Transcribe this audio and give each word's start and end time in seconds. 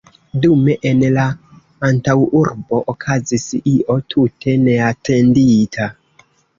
Dume 0.43 0.75
en 0.91 1.03
la 1.17 1.25
antaŭurbo 1.89 2.81
okazis 2.95 3.47
io 3.75 4.01
tute 4.17 4.59
neatendita. 4.67 5.93